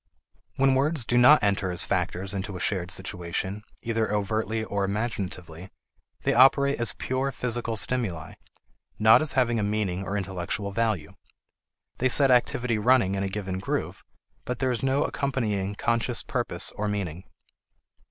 [0.55, 5.69] When words do not enter as factors into a shared situation, either overtly or imaginatively,
[6.23, 8.33] they operate as pure physical stimuli,
[8.97, 11.13] not as having a meaning or intellectual value.
[11.99, 14.03] They set activity running in a given groove,
[14.43, 17.25] but there is no accompanying conscious purpose or meaning.